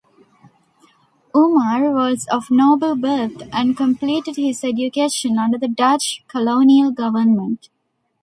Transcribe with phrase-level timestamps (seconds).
[1.35, 7.69] Umar was of noble birth and completed his education under the Dutch Colonial Government.